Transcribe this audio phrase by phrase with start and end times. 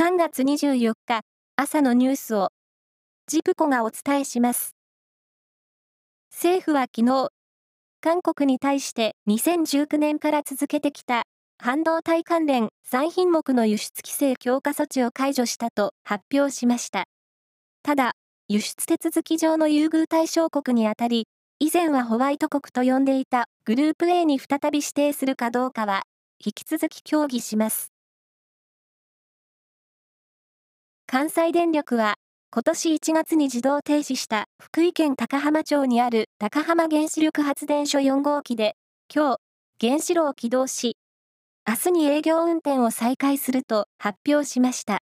[0.00, 1.20] 3月24日
[1.56, 2.52] 朝のニュースを
[3.26, 4.74] ジプコがお伝えします。
[6.32, 7.28] 政府は昨日、
[8.00, 11.24] 韓国に対して2019年から続けてきた
[11.58, 17.04] 半導体関連3品目の輸出規制強化措置を解除したと発表しました。
[17.82, 18.12] ただ、
[18.48, 21.26] 輸出手続き上の優遇対象国にあたり、
[21.58, 26.04] 以前はホワイト国と呼んでいたグループ A に再び指定するかどうかは、
[26.42, 27.92] 引き続き協議します。
[31.12, 32.14] 関西電力は、
[32.52, 38.76] 今年1月に自動停止した福井県高浜町にある高浜原子力発電所4号機で、
[39.12, 39.36] 今
[39.80, 40.96] 日、原子炉を起動し、
[41.68, 45.00] 明日に営業運転を再開すると発表しました。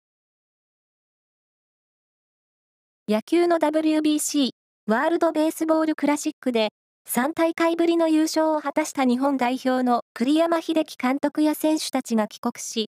[3.06, 4.52] 野球の WBC
[4.86, 6.70] ワールドベースボールクラシックで
[7.10, 12.88] 3大会ぶりの優勝を果たした日本代表の栗山英樹監督や選手たちが帰国し、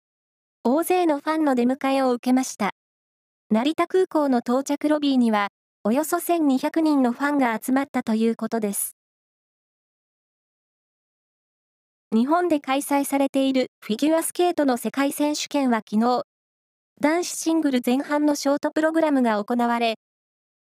[0.64, 2.72] 大勢のファンの出迎えを受けました。
[3.56, 5.48] 成田空港の到着ロビーには、
[5.86, 8.98] およそ1200人のファンが集まったということです。
[12.14, 16.24] 日本で開催されているフィギュアスケートの世界選手権は昨日、
[17.00, 19.96] 男子シングル前半のショートプログラムが行われ、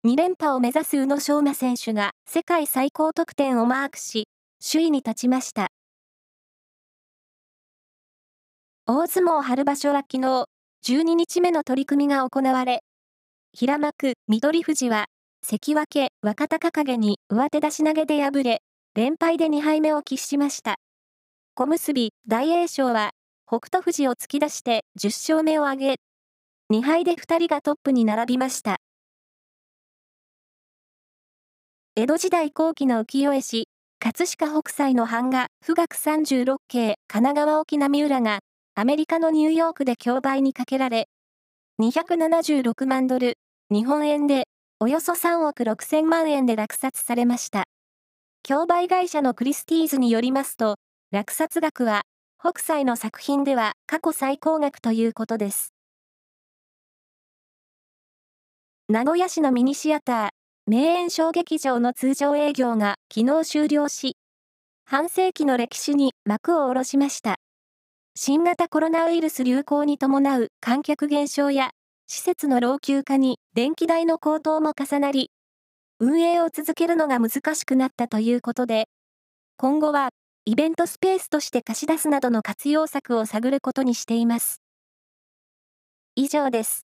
[0.05, 4.27] 2連覇を目指す宇野昌磨選手が世界最高得点をマークし、
[4.69, 5.69] 首位に立ちました。
[8.87, 10.47] 大相撲春場所は昨日、
[10.87, 12.83] 12日目の取り組みが行われ、
[13.53, 15.07] 平幕、緑富士は、
[15.43, 18.63] 関脇、若隆景に上手出し投げで敗れ、
[18.95, 20.77] 連敗で2敗目を喫しました。
[21.55, 21.93] 小結、
[22.27, 23.11] 大栄翔は、
[23.47, 25.97] 北勝富士を突き出して10勝目を挙げ、
[26.73, 28.79] 2敗で2人がトップに並びました。
[31.95, 38.39] 江戸時代後期の浮世絵師、葛飾北斎の版画、富岳36景、神奈川沖波浦が、
[38.81, 41.11] アメリカのニューヨークで競売にかけられ、
[41.83, 43.37] 276万ドル、
[43.71, 44.45] 日本円で、
[44.79, 47.65] およそ3億6千万円で落札されました。
[48.43, 50.77] 競売会社のクリスティーズによりますと、
[51.11, 52.05] 落札額は、
[52.43, 55.75] 北斎の作品では過去最高額ということです。
[58.89, 60.29] 名古屋市のミニシアター、
[60.67, 64.17] 名演小劇場の通常営業が昨日終了し、
[64.87, 67.37] 半世紀の歴史に幕を下ろしました。
[68.17, 71.71] 新型コロナウイルス流行に伴う観客減少や
[72.07, 75.31] 施設の老朽化に電気代の高騰も重なり、
[76.01, 78.89] 運営を続けるのが難しくなったということで、
[79.57, 80.11] 今後は
[80.45, 84.61] イベントスペースとして貸し出すなどの活用策を探ることにしています。
[86.17, 86.90] 以上です。